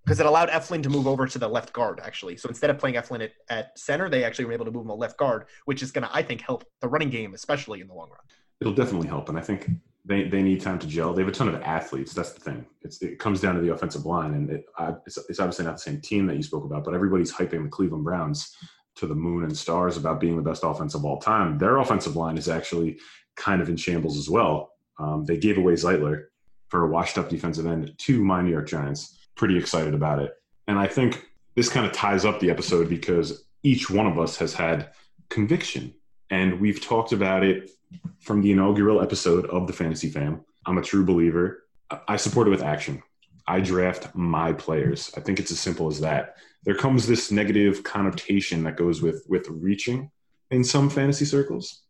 [0.08, 2.38] because it allowed Eflin to move over to the left guard actually.
[2.38, 4.88] So instead of playing Eflin at, at center, they actually were able to move him
[4.88, 7.88] to left guard, which is going to I think help the running game, especially in
[7.88, 8.22] the long run.
[8.62, 9.70] It'll definitely help, and I think
[10.06, 11.14] they, they need time to gel.
[11.14, 12.14] They have a ton of athletes.
[12.14, 12.66] That's the thing.
[12.84, 15.76] It's, it comes down to the offensive line, and it, I, it's, it's obviously not
[15.76, 18.56] the same team that you spoke about, but everybody's hyping the Cleveland Browns
[18.96, 21.58] to the moon and stars about being the best offense of all time.
[21.58, 22.98] Their offensive line is actually
[23.36, 24.72] kind of in shambles as well.
[24.98, 26.28] Um, they gave away Zeitler
[26.70, 29.17] for a washed up defensive end to my New York Giants.
[29.38, 30.34] Pretty excited about it.
[30.68, 34.38] And I think this kind of ties up the episode because each one of us
[34.38, 34.90] has had
[35.30, 35.94] conviction
[36.30, 37.72] And we've talked about it
[38.20, 40.44] from the inaugural episode of the Fantasy Fam.
[40.66, 41.64] I'm a true believer.
[42.08, 43.02] I- support it with action.
[43.48, 45.12] I draft my players.
[45.16, 46.36] I think it's as simple as that.
[46.64, 50.12] There comes this negative connotation that goes with with reaching
[50.52, 51.84] in some fantasy circles.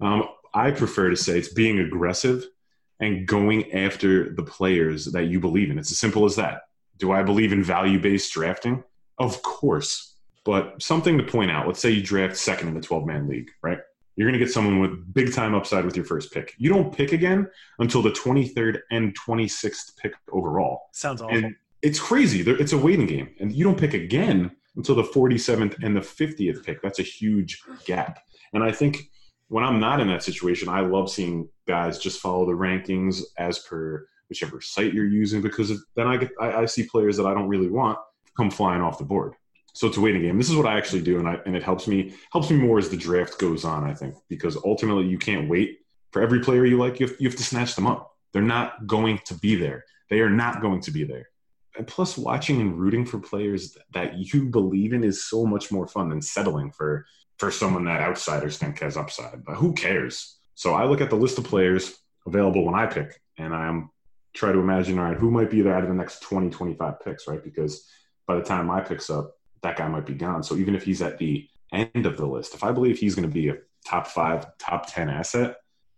[0.00, 2.46] Um, I prefer to say it's being aggressive
[3.00, 5.78] and going after the players that you believe in.
[5.78, 6.62] It's as simple as that.
[6.98, 8.84] Do I believe in value based drafting?
[9.18, 10.16] Of course.
[10.44, 13.50] But something to point out let's say you draft second in the 12 man league,
[13.62, 13.78] right?
[14.16, 16.54] You're going to get someone with big time upside with your first pick.
[16.56, 17.48] You don't pick again
[17.80, 20.82] until the 23rd and 26th pick overall.
[20.92, 21.36] Sounds awful.
[21.36, 22.40] And it's crazy.
[22.48, 23.34] It's a waiting game.
[23.40, 26.80] And you don't pick again until the 47th and the 50th pick.
[26.80, 28.20] That's a huge gap.
[28.52, 29.10] And I think
[29.48, 33.58] when I'm not in that situation, I love seeing guys just follow the rankings as
[33.60, 37.34] per whichever site you're using because then I get I, I see players that I
[37.34, 37.98] don't really want
[38.36, 39.34] come flying off the board.
[39.74, 40.38] So it's a waiting game.
[40.38, 42.78] This is what I actually do, and I and it helps me helps me more
[42.78, 43.84] as the draft goes on.
[43.84, 45.80] I think because ultimately you can't wait
[46.12, 47.00] for every player you like.
[47.00, 48.12] You have, you have to snatch them up.
[48.32, 49.84] They're not going to be there.
[50.10, 51.28] They are not going to be there.
[51.76, 55.88] And plus, watching and rooting for players that you believe in is so much more
[55.88, 57.04] fun than settling for
[57.38, 59.44] for someone that outsiders think has upside.
[59.44, 60.38] But who cares?
[60.54, 63.90] So I look at the list of players available when I pick, and I'm
[64.34, 67.00] try to imagine, all right, who might be there out of the next 20, 25
[67.00, 67.42] picks, right?
[67.42, 67.88] Because
[68.26, 70.42] by the time my picks up, that guy might be gone.
[70.42, 73.28] So even if he's at the end of the list, if I believe he's going
[73.28, 75.56] to be a top five, top 10 asset,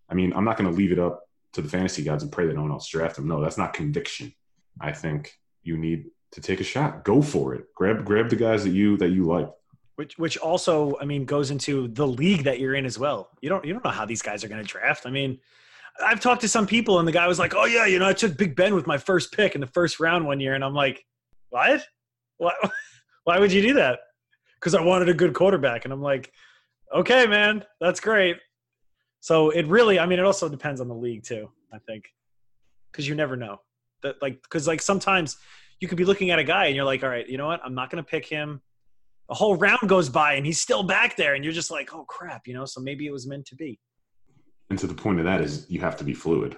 [0.08, 1.22] I mean, I'm not going to leave it up
[1.54, 3.26] to the fantasy gods and pray that no one else draft him.
[3.26, 4.32] No, that's not conviction.
[4.80, 7.04] I think you need to take a shot.
[7.04, 7.72] Go for it.
[7.74, 9.50] Grab grab the guys that you that you like.
[9.96, 13.30] which which also I mean goes into the league that you're in as well.
[13.40, 15.06] You don't you don't know how these guys are going to draft.
[15.06, 15.38] I mean,
[16.04, 18.12] I've talked to some people and the guy was like, "Oh yeah, you know, I
[18.12, 20.74] took Big Ben with my first pick in the first round one year," and I'm
[20.74, 21.04] like,
[21.50, 21.82] "What?
[22.38, 22.52] Why?
[23.24, 24.00] Why would you do that?"
[24.54, 26.32] Because I wanted a good quarterback, and I'm like,
[26.94, 28.36] "Okay, man, that's great."
[29.20, 31.50] So it really, I mean, it also depends on the league too.
[31.72, 32.04] I think
[32.92, 33.60] because you never know
[34.02, 35.36] that like because like sometimes
[35.80, 37.60] you could be looking at a guy and you're like, "All right, you know what?
[37.64, 38.60] I'm not going to pick him."
[39.28, 42.04] a whole round goes by and he's still back there and you're just like oh
[42.04, 43.76] crap you know so maybe it was meant to be
[44.70, 46.56] And to the point of that is you have to be fluid.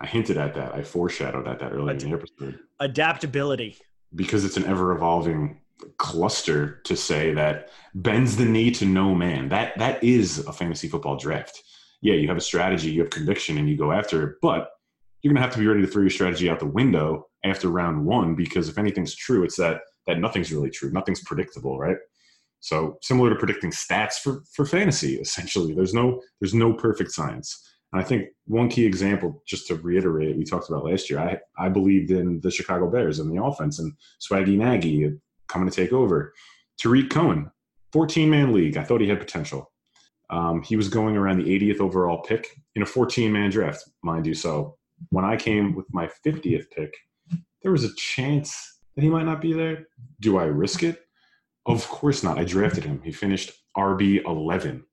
[0.00, 0.74] I hinted at that.
[0.74, 2.58] I foreshadowed at that earlier in the episode.
[2.80, 3.76] adaptability
[4.14, 5.60] because it's an ever evolving
[5.98, 9.48] cluster to say that bends the knee to no man.
[9.48, 11.62] That that is a fantasy football draft.
[12.02, 14.70] Yeah, you have a strategy, you have conviction, and you go after it, but
[15.22, 18.04] you're gonna have to be ready to throw your strategy out the window after round
[18.04, 20.90] one because if anything's true, it's that that nothing's really true.
[20.90, 21.96] Nothing's predictable, right?
[22.60, 27.66] So similar to predicting stats for for fantasy, essentially, there's no there's no perfect science.
[27.92, 31.18] And I think one key example, just to reiterate, we talked about last year.
[31.18, 35.18] I I believed in the Chicago Bears and the offense and Swaggy Nagy
[35.48, 36.32] coming to take over.
[36.78, 37.50] Tarik Cohen,
[37.92, 38.76] 14 man league.
[38.76, 39.72] I thought he had potential.
[40.30, 42.46] Um, he was going around the 80th overall pick
[42.76, 44.34] in a 14 man draft, mind you.
[44.34, 44.76] So
[45.08, 46.94] when I came with my 50th pick,
[47.62, 49.88] there was a chance that he might not be there.
[50.20, 51.00] Do I risk it?
[51.70, 52.38] Of course not.
[52.38, 53.00] I drafted him.
[53.04, 54.84] He finished RB 11,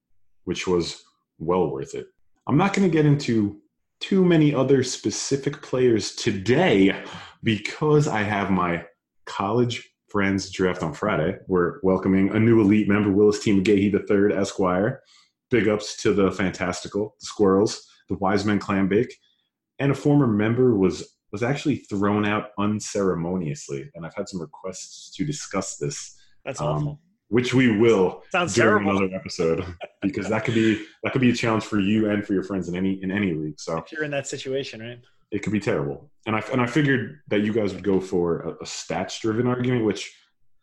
[0.45, 1.03] which was
[1.39, 2.07] well worth it.
[2.47, 3.59] I'm not going to get into
[3.99, 7.03] too many other specific players today
[7.43, 8.85] because I have my
[9.25, 11.37] college friends draft on Friday.
[11.47, 13.51] We're welcoming a new elite member, Willis T.
[13.51, 15.01] McGahee III, Esquire.
[15.49, 19.13] Big ups to the Fantastical, the Squirrels, the Wise Men Clam Bake.
[19.79, 23.89] And a former member was was actually thrown out unceremoniously.
[23.95, 26.16] And I've had some requests to discuss this,
[26.47, 29.65] that's Um, awful which we will sounds during terrible another episode
[30.01, 32.69] because that could be that could be a challenge for you and for your friends
[32.69, 33.59] in any in any league.
[33.59, 34.99] So if you're in that situation right
[35.31, 36.09] it could be terrible.
[36.25, 39.47] And I and I figured that you guys would go for a, a stats driven
[39.47, 40.13] argument, which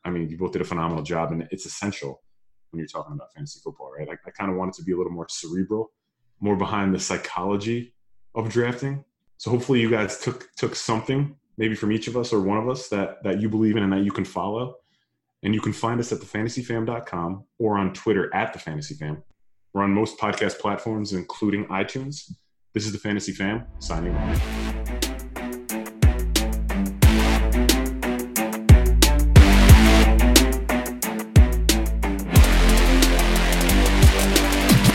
[0.05, 2.23] I mean you both did a phenomenal job, and it's essential
[2.71, 4.09] when you're talking about fantasy football, right?
[4.09, 5.93] I, I kind of wanted it to be a little more cerebral,
[6.41, 7.95] more behind the psychology
[8.35, 9.05] of drafting.
[9.37, 12.69] So hopefully you guys took took something maybe from each of us or one of
[12.69, 14.77] us that that you believe in and that you can follow.
[15.45, 19.23] And you can find us at thefantasyfam.com or on Twitter at thefantasyfam.
[19.75, 22.33] We're on most podcast platforms, including iTunes.
[22.73, 25.04] This is the Fantasy Fam signing off.